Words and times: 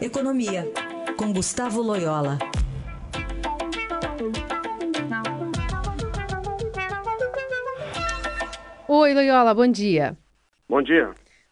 Economia, 0.00 0.66
com 1.18 1.30
Gustavo 1.30 1.82
Loyola. 1.82 2.38
Oi, 8.88 9.12
Loyola, 9.12 9.52
bom 9.52 9.66
dia. 9.66 10.16
Bom 10.66 10.80
dia. 10.80 11.10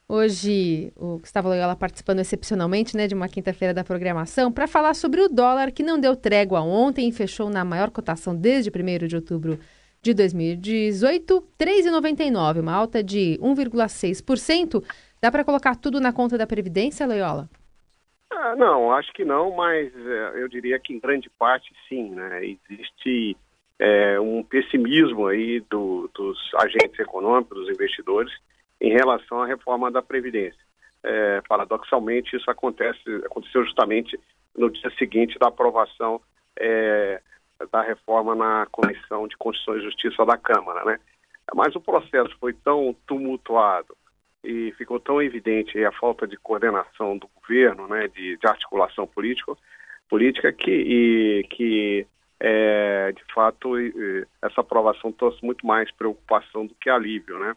Hoje 0.09 0.91
o 0.97 1.19
Gustavo 1.19 1.49
Loyola 1.49 1.77
participando 1.77 2.21
excepcionalmente 2.21 2.97
né, 2.97 3.07
de 3.07 3.15
uma 3.15 3.29
quinta-feira 3.29 3.75
da 3.75 3.85
programação 3.85 4.51
para 4.51 4.67
falar 4.67 4.95
sobre 4.95 5.21
o 5.21 5.29
dólar 5.29 5.71
que 5.71 5.83
não 5.83 6.01
deu 6.01 6.17
trégua 6.17 6.63
ontem 6.63 7.07
e 7.07 7.13
fechou 7.13 7.51
na 7.51 7.67
maior 7.67 7.91
cotação 7.91 8.35
desde 8.35 8.71
1 8.71 9.07
de 9.07 9.15
outubro 9.15 9.61
de 10.01 10.15
2018, 10.15 11.45
3,99, 11.59 12.61
uma 12.61 12.73
alta 12.73 13.05
de 13.05 13.39
1,6%. 13.43 14.83
Dá 15.21 15.31
para 15.31 15.45
colocar 15.45 15.77
tudo 15.77 16.01
na 16.01 16.15
conta 16.15 16.39
da 16.39 16.47
Previdência, 16.47 17.07
Loyola? 17.07 17.51
Ah, 18.31 18.55
não, 18.57 18.93
acho 18.93 19.13
que 19.13 19.25
não, 19.25 19.51
mas 19.53 19.93
é, 19.95 20.43
eu 20.43 20.49
diria 20.49 20.79
que 20.79 20.93
em 20.93 21.01
grande 21.01 21.31
parte 21.31 21.73
sim. 21.89 22.11
Né? 22.11 22.57
Existe 22.71 23.37
é, 23.79 24.21
um 24.21 24.43
pessimismo 24.43 25.27
aí 25.27 25.61
do, 25.61 26.11
dos 26.15 26.39
agentes 26.57 26.99
econômicos, 26.99 27.57
dos 27.59 27.71
investidores, 27.71 28.33
em 28.81 28.93
relação 28.93 29.43
à 29.43 29.47
reforma 29.47 29.91
da 29.91 30.03
Previdência. 30.03 30.61
É, 31.03 31.41
paradoxalmente, 31.49 32.37
isso 32.37 32.51
acontece, 32.51 33.01
aconteceu 33.25 33.65
justamente 33.65 34.19
no 34.57 34.71
dia 34.71 34.91
seguinte 34.99 35.39
da 35.39 35.49
aprovação 35.49 36.21
é, 36.59 37.21
da 37.73 37.83
reforma 37.83 38.35
na 38.35 38.67
Comissão 38.71 39.27
de 39.27 39.37
Constituição 39.37 39.79
e 39.79 39.85
Justiça 39.85 40.25
da 40.25 40.37
Câmara, 40.37 40.85
né? 40.85 40.99
Mas 41.55 41.75
o 41.75 41.81
processo 41.81 42.37
foi 42.39 42.53
tão 42.53 42.95
tumultuado 43.07 43.97
e 44.43 44.73
ficou 44.73 45.01
tão 45.01 45.21
evidente 45.21 45.83
a 45.85 45.93
falta 45.93 46.27
de 46.27 46.37
coordenação 46.37 47.17
do 47.19 47.29
governo, 47.35 47.89
né, 47.89 48.09
de, 48.09 48.37
de 48.37 48.47
articulação 48.47 49.07
política, 49.07 49.53
política 50.09 50.53
que, 50.53 50.71
e, 50.71 51.45
que 51.51 52.07
é, 52.41 53.13
de 53.13 53.23
fato 53.35 53.75
essa 54.43 54.61
aprovação 54.61 55.13
trouxe 55.13 55.45
muito 55.45 55.67
mais 55.67 55.91
preocupação 55.93 56.67
do 56.67 56.75
que 56.75 56.89
alívio, 56.89 57.39
né? 57.39 57.55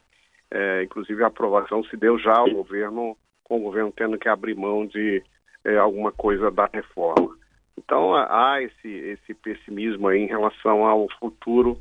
É, 0.50 0.84
inclusive 0.84 1.24
a 1.24 1.28
aprovação 1.28 1.84
se 1.86 1.96
deu 1.96 2.20
já 2.20 2.38
ao 2.38 2.50
governo, 2.50 3.16
com 3.44 3.58
o 3.58 3.62
governo 3.62 3.94
tendo 3.96 4.18
que 4.18 4.28
abrir 4.28 4.56
mão 4.56 4.86
de 4.86 5.24
é, 5.64 5.78
alguma 5.78 6.12
coisa 6.12 6.52
da 6.52 6.70
reforma. 6.74 7.38
Então 7.78 8.14
há 8.14 8.62
esse, 8.62 8.88
esse 8.88 9.34
pessimismo 9.34 10.12
em 10.12 10.26
relação 10.26 10.86
ao 10.86 11.08
futuro 11.20 11.80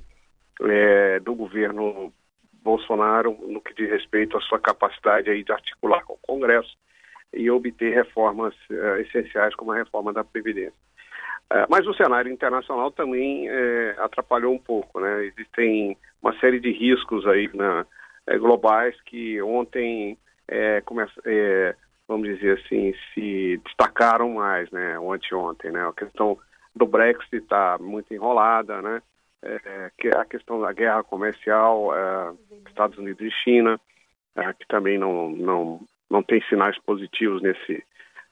é, 0.62 1.18
do 1.20 1.34
governo 1.34 2.12
Bolsonaro 2.62 3.36
no 3.46 3.60
que 3.60 3.74
diz 3.74 3.90
respeito 3.90 4.36
à 4.36 4.40
sua 4.40 4.58
capacidade 4.58 5.30
aí 5.30 5.42
de 5.42 5.52
articular 5.52 6.04
com 6.04 6.14
o 6.14 6.18
Congresso 6.26 6.76
e 7.32 7.50
obter 7.50 7.94
reformas 7.94 8.54
é, 8.70 9.00
essenciais 9.02 9.54
como 9.54 9.72
a 9.72 9.76
reforma 9.76 10.12
da 10.12 10.24
Previdência. 10.24 10.74
É, 11.52 11.66
mas 11.68 11.86
o 11.86 11.94
cenário 11.94 12.32
internacional 12.32 12.90
também 12.90 13.48
é, 13.48 13.96
atrapalhou 13.98 14.54
um 14.54 14.58
pouco, 14.58 15.00
né? 15.00 15.24
Existem 15.26 15.96
uma 16.22 16.38
série 16.38 16.60
de 16.60 16.70
riscos 16.70 17.26
aí 17.26 17.50
na, 17.54 17.86
globais 18.38 18.94
que 19.02 19.40
ontem 19.42 20.16
vamos 22.10 22.28
dizer 22.28 22.58
assim, 22.58 22.92
se 23.14 23.60
destacaram 23.64 24.34
mais, 24.34 24.68
né, 24.72 24.98
ontem 24.98 25.32
ontem, 25.32 25.70
né, 25.70 25.86
a 25.86 25.92
questão 25.92 26.36
do 26.74 26.84
Brexit 26.84 27.36
está 27.36 27.78
muito 27.78 28.12
enrolada, 28.12 28.82
né, 28.82 29.00
que 29.98 30.08
a 30.08 30.24
questão 30.24 30.60
da 30.60 30.72
guerra 30.72 31.02
comercial, 31.02 31.94
é, 31.96 32.32
Estados 32.68 32.98
Unidos 32.98 33.22
e 33.26 33.30
China, 33.30 33.80
é, 34.36 34.52
que 34.52 34.66
também 34.66 34.98
não, 34.98 35.30
não, 35.30 35.80
não 36.10 36.22
tem 36.22 36.42
sinais 36.42 36.78
positivos 36.78 37.42
nesse, 37.42 37.82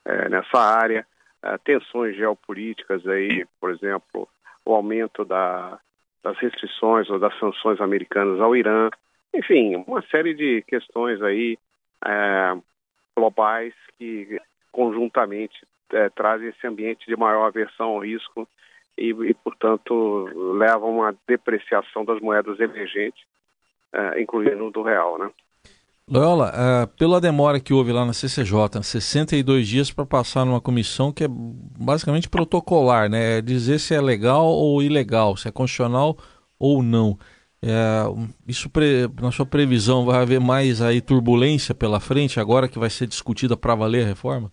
é, 0.04 0.28
nessa 0.28 0.58
área, 0.58 1.06
é, 1.42 1.58
tensões 1.58 2.16
geopolíticas 2.16 3.06
aí, 3.06 3.46
por 3.60 3.70
exemplo, 3.70 4.28
o 4.64 4.74
aumento 4.74 5.24
da, 5.24 5.78
das 6.22 6.36
restrições 6.38 7.08
ou 7.08 7.18
das 7.18 7.36
sanções 7.38 7.80
americanas 7.80 8.40
ao 8.40 8.54
Irã, 8.54 8.90
enfim, 9.34 9.76
uma 9.86 10.02
série 10.02 10.34
de 10.34 10.62
questões 10.62 11.22
aí 11.22 11.58
é, 12.04 12.56
globais 13.16 13.74
que 13.98 14.40
conjuntamente 14.70 15.66
é, 15.92 16.08
trazem 16.10 16.48
esse 16.48 16.66
ambiente 16.66 17.06
de 17.06 17.16
maior 17.16 17.46
aversão 17.46 17.88
ao 17.88 18.00
risco 18.00 18.48
e, 18.98 19.10
e 19.30 19.34
portanto, 19.34 20.28
levam 20.56 20.88
a 20.88 20.92
uma 20.92 21.16
depreciação 21.26 22.04
das 22.04 22.20
moedas 22.20 22.58
emergentes, 22.60 23.22
é, 23.92 24.20
incluindo 24.20 24.70
do 24.70 24.82
real, 24.82 25.18
né? 25.18 25.30
Loyola, 26.10 26.52
uh, 26.54 26.86
pela 26.96 27.20
demora 27.20 27.60
que 27.60 27.74
houve 27.74 27.92
lá 27.92 28.04
na 28.04 28.14
CCJ, 28.14 28.82
62 28.82 29.68
dias 29.68 29.90
para 29.90 30.06
passar 30.06 30.46
numa 30.46 30.60
comissão 30.60 31.12
que 31.12 31.24
é 31.24 31.28
basicamente 31.28 32.30
protocolar, 32.30 33.10
né? 33.10 33.38
É 33.38 33.42
dizer 33.42 33.78
se 33.78 33.94
é 33.94 34.00
legal 34.00 34.46
ou 34.46 34.82
ilegal, 34.82 35.36
se 35.36 35.48
é 35.48 35.52
constitucional 35.52 36.16
ou 36.58 36.82
não. 36.82 37.18
É, 37.60 38.04
isso 38.46 38.70
na 39.20 39.30
sua 39.30 39.44
previsão 39.44 40.06
vai 40.06 40.22
haver 40.22 40.40
mais 40.40 40.80
aí 40.80 41.02
turbulência 41.02 41.74
pela 41.74 42.00
frente 42.00 42.40
agora 42.40 42.68
que 42.68 42.78
vai 42.78 42.88
ser 42.88 43.06
discutida 43.06 43.54
para 43.54 43.74
valer 43.74 44.04
a 44.04 44.08
reforma? 44.08 44.50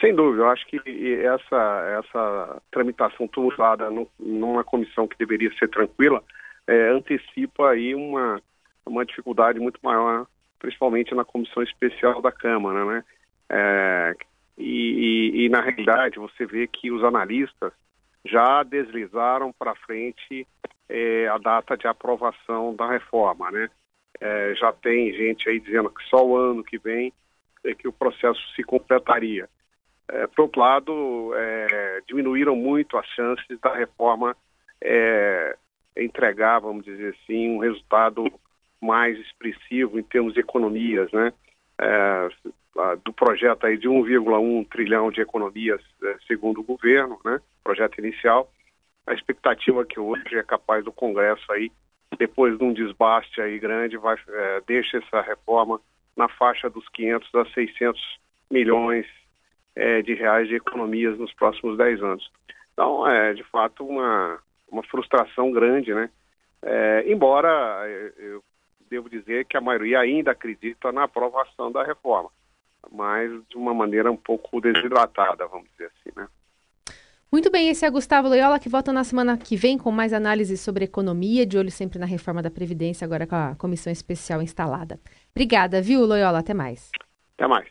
Sem 0.00 0.14
dúvida, 0.14 0.44
eu 0.44 0.48
acho 0.48 0.66
que 0.66 0.78
essa 1.24 2.00
essa 2.04 2.62
tramitação 2.70 3.26
tumultuada 3.26 3.90
numa 4.18 4.62
comissão 4.62 5.08
que 5.08 5.18
deveria 5.18 5.52
ser 5.58 5.68
tranquila 5.68 6.22
é, 6.66 6.90
antecipa 6.90 7.70
aí 7.70 7.94
uma 7.94 8.40
uma 8.86 9.04
dificuldade 9.04 9.60
muito 9.60 9.78
maior, 9.82 10.26
principalmente 10.58 11.14
na 11.14 11.24
comissão 11.24 11.62
especial 11.62 12.22
da 12.22 12.32
Câmara, 12.32 12.84
né? 12.84 13.04
É, 13.50 14.14
e, 14.56 15.32
e, 15.34 15.44
e 15.44 15.48
na 15.48 15.60
realidade 15.60 16.18
você 16.18 16.46
vê 16.46 16.66
que 16.66 16.90
os 16.90 17.04
analistas 17.04 17.72
já 18.24 18.62
deslizaram 18.62 19.52
para 19.52 19.74
frente 19.74 20.46
é, 20.88 21.28
a 21.28 21.38
data 21.38 21.76
de 21.76 21.86
aprovação 21.86 22.74
da 22.74 22.90
reforma, 22.90 23.50
né? 23.50 23.68
É, 24.20 24.54
já 24.56 24.72
tem 24.72 25.12
gente 25.12 25.48
aí 25.48 25.60
dizendo 25.60 25.90
que 25.90 26.02
só 26.08 26.24
o 26.24 26.36
ano 26.36 26.64
que 26.64 26.78
vem 26.78 27.12
é 27.64 27.74
que 27.74 27.86
o 27.86 27.92
processo 27.92 28.40
se 28.54 28.62
completaria. 28.64 29.48
É, 30.10 30.26
por 30.26 30.42
outro 30.42 30.60
lado, 30.60 31.32
é, 31.34 32.02
diminuíram 32.06 32.56
muito 32.56 32.96
as 32.96 33.06
chances 33.08 33.58
da 33.60 33.74
reforma 33.74 34.36
é, 34.82 35.56
entregar, 35.96 36.60
vamos 36.60 36.84
dizer 36.84 37.14
assim, 37.14 37.50
um 37.50 37.58
resultado 37.58 38.24
mais 38.80 39.18
expressivo 39.18 39.98
em 39.98 40.02
termos 40.02 40.34
de 40.34 40.40
economias, 40.40 41.10
né? 41.12 41.32
É, 41.80 42.28
do 43.04 43.12
projeto 43.12 43.66
aí 43.66 43.76
de 43.76 43.88
1,1 43.88 44.68
trilhão 44.68 45.10
de 45.10 45.20
economias, 45.20 45.82
é, 46.02 46.16
segundo 46.26 46.60
o 46.60 46.64
governo, 46.64 47.18
né? 47.24 47.40
Projeto 47.62 47.98
inicial, 47.98 48.50
a 49.06 49.12
expectativa 49.12 49.84
que 49.84 49.98
hoje 49.98 50.36
é 50.36 50.42
capaz 50.42 50.84
do 50.84 50.92
Congresso 50.92 51.50
aí, 51.52 51.70
depois 52.18 52.56
de 52.56 52.64
um 52.64 52.72
desbaste 52.72 53.40
aí 53.40 53.58
grande, 53.58 53.96
vai, 53.96 54.16
é, 54.28 54.62
deixa 54.66 54.98
essa 54.98 55.20
reforma 55.20 55.80
na 56.16 56.28
faixa 56.28 56.70
dos 56.70 56.88
500 56.90 57.34
a 57.34 57.44
600 57.46 58.18
milhões 58.50 59.06
é, 59.78 60.02
de 60.02 60.12
reais 60.12 60.48
de 60.48 60.56
economias 60.56 61.16
nos 61.16 61.32
próximos 61.32 61.78
10 61.78 62.02
anos. 62.02 62.30
Então, 62.72 63.06
é 63.06 63.32
de 63.32 63.44
fato 63.44 63.86
uma, 63.86 64.38
uma 64.70 64.82
frustração 64.82 65.52
grande, 65.52 65.94
né? 65.94 66.10
É, 66.60 67.04
embora 67.06 67.84
eu 68.18 68.42
devo 68.90 69.08
dizer 69.08 69.44
que 69.44 69.56
a 69.56 69.60
maioria 69.60 70.00
ainda 70.00 70.32
acredita 70.32 70.90
na 70.90 71.04
aprovação 71.04 71.70
da 71.70 71.84
reforma, 71.84 72.30
mas 72.90 73.30
de 73.48 73.56
uma 73.56 73.72
maneira 73.72 74.10
um 74.10 74.16
pouco 74.16 74.60
desidratada, 74.60 75.46
vamos 75.46 75.68
dizer 75.70 75.86
assim, 75.86 76.10
né? 76.16 76.26
Muito 77.30 77.50
bem, 77.50 77.68
esse 77.68 77.84
é 77.84 77.90
Gustavo 77.90 78.26
Loyola, 78.26 78.58
que 78.58 78.70
volta 78.70 78.90
na 78.90 79.04
semana 79.04 79.36
que 79.36 79.54
vem 79.54 79.76
com 79.76 79.92
mais 79.92 80.14
análises 80.14 80.60
sobre 80.60 80.86
economia, 80.86 81.44
de 81.44 81.58
olho 81.58 81.70
sempre 81.70 81.98
na 81.98 82.06
reforma 82.06 82.42
da 82.42 82.50
Previdência, 82.50 83.04
agora 83.04 83.26
com 83.26 83.36
a 83.36 83.54
comissão 83.54 83.92
especial 83.92 84.40
instalada. 84.40 84.98
Obrigada, 85.30 85.82
viu, 85.82 86.06
Loyola? 86.06 86.38
Até 86.38 86.54
mais. 86.54 86.90
Até 87.36 87.46
mais. 87.46 87.68